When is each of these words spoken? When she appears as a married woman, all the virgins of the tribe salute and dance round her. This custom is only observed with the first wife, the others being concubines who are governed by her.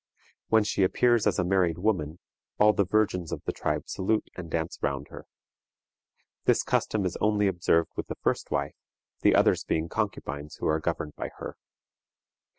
When 0.47 0.63
she 0.63 0.81
appears 0.81 1.27
as 1.27 1.37
a 1.37 1.43
married 1.43 1.77
woman, 1.77 2.17
all 2.57 2.73
the 2.73 2.87
virgins 2.87 3.31
of 3.31 3.43
the 3.45 3.51
tribe 3.51 3.87
salute 3.87 4.31
and 4.35 4.49
dance 4.49 4.79
round 4.81 5.09
her. 5.09 5.27
This 6.45 6.63
custom 6.63 7.05
is 7.05 7.17
only 7.21 7.45
observed 7.45 7.91
with 7.95 8.07
the 8.07 8.15
first 8.15 8.49
wife, 8.49 8.73
the 9.21 9.35
others 9.35 9.63
being 9.63 9.89
concubines 9.89 10.55
who 10.55 10.65
are 10.65 10.79
governed 10.79 11.13
by 11.15 11.29
her. 11.37 11.55